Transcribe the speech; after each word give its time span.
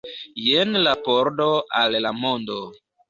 Jen 0.43 0.79
la 0.87 0.93
pordo 1.09 1.47
al 1.81 1.99
la 2.07 2.13
mondo. 2.25 2.59